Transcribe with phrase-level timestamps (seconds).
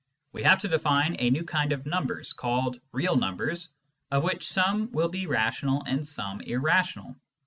[0.31, 3.69] We have to define a new kind of numbers called" real numbers,"
[4.09, 7.17] of which some will be rational and some irrational.